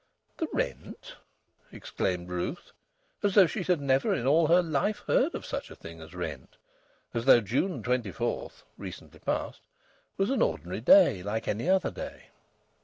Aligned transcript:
"The 0.39 0.47
rent?" 0.51 1.15
exclaimed 1.71 2.27
Ruth, 2.27 2.71
as 3.21 3.35
though 3.35 3.45
she 3.45 3.61
had 3.61 3.79
never 3.79 4.15
in 4.15 4.25
all 4.25 4.47
her 4.47 4.63
life 4.63 5.03
heard 5.05 5.35
of 5.35 5.45
such 5.45 5.69
a 5.69 5.75
thing 5.75 6.01
as 6.01 6.15
rent; 6.15 6.57
as 7.13 7.25
though 7.25 7.39
June 7.39 7.83
24 7.83 8.49
(recently 8.79 9.19
past) 9.19 9.61
was 10.17 10.31
an 10.31 10.41
ordinary 10.41 10.81
day 10.81 11.21
like 11.21 11.47
any 11.47 11.69
other 11.69 11.91
day. 11.91 12.29